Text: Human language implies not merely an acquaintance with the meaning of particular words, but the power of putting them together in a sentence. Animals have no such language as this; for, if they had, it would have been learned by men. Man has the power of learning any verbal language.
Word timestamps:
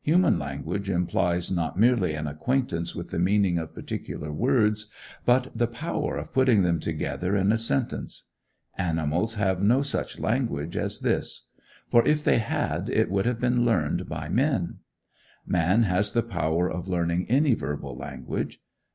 Human 0.00 0.38
language 0.38 0.88
implies 0.88 1.50
not 1.50 1.78
merely 1.78 2.14
an 2.14 2.26
acquaintance 2.26 2.94
with 2.94 3.10
the 3.10 3.18
meaning 3.18 3.58
of 3.58 3.74
particular 3.74 4.32
words, 4.32 4.86
but 5.26 5.50
the 5.54 5.66
power 5.66 6.16
of 6.16 6.32
putting 6.32 6.62
them 6.62 6.80
together 6.80 7.36
in 7.36 7.52
a 7.52 7.58
sentence. 7.58 8.24
Animals 8.78 9.34
have 9.34 9.60
no 9.60 9.82
such 9.82 10.18
language 10.18 10.74
as 10.74 11.00
this; 11.00 11.48
for, 11.90 12.02
if 12.06 12.24
they 12.24 12.38
had, 12.38 12.88
it 12.88 13.10
would 13.10 13.26
have 13.26 13.38
been 13.40 13.66
learned 13.66 14.08
by 14.08 14.30
men. 14.30 14.76
Man 15.46 15.82
has 15.82 16.14
the 16.14 16.22
power 16.22 16.66
of 16.66 16.88
learning 16.88 17.26
any 17.28 17.52
verbal 17.52 17.94
language. 17.94 18.62